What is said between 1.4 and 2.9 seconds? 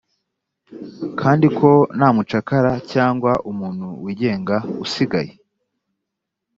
ko nta mucakara